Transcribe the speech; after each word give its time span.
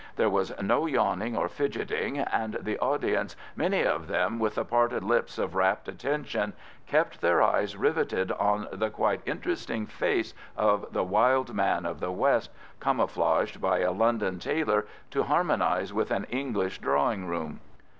There 0.15 0.31
was 0.31 0.51
no 0.59 0.87
yawning 0.87 1.37
or 1.37 1.47
fidgeting, 1.47 2.17
and 2.17 2.55
the 2.59 2.79
audience, 2.79 3.35
many 3.55 3.85
of 3.85 4.07
them 4.07 4.39
with 4.39 4.55
the 4.55 4.65
parted 4.65 5.03
lips 5.03 5.37
of 5.37 5.53
rapt 5.53 5.87
attention, 5.87 6.53
kept 6.87 7.21
their 7.21 7.43
eyes 7.43 7.77
riveted 7.77 8.31
on 8.31 8.67
the 8.71 8.89
quite 8.89 9.21
interesting 9.27 9.85
face 9.85 10.33
of 10.57 10.91
the 10.91 11.03
wild 11.03 11.53
man 11.53 11.85
of 11.85 11.99
the 11.99 12.11
west, 12.11 12.49
camouflaged 12.79 13.61
by 13.61 13.81
a 13.81 13.91
London 13.91 14.39
tailor 14.39 14.87
to 15.11 15.21
harmonise 15.21 15.93
with 15.93 16.09
an 16.09 16.23
English 16.31 16.79
drawing 16.79 17.27
room. 17.27 17.59